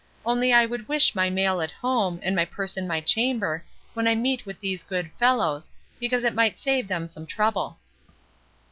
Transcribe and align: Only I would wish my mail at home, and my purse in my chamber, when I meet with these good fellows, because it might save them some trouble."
Only 0.25 0.51
I 0.51 0.65
would 0.65 0.87
wish 0.87 1.13
my 1.13 1.29
mail 1.29 1.61
at 1.61 1.69
home, 1.69 2.19
and 2.23 2.35
my 2.35 2.43
purse 2.43 2.75
in 2.75 2.87
my 2.87 3.01
chamber, 3.01 3.63
when 3.93 4.07
I 4.07 4.15
meet 4.15 4.47
with 4.47 4.59
these 4.59 4.83
good 4.83 5.11
fellows, 5.19 5.69
because 5.99 6.23
it 6.23 6.33
might 6.33 6.57
save 6.57 6.87
them 6.87 7.05
some 7.05 7.27
trouble." 7.27 7.77